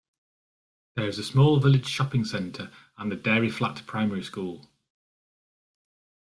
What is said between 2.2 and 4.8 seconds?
centre and the Dairy Flat Primary School.